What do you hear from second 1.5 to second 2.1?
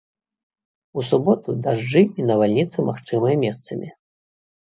дажджы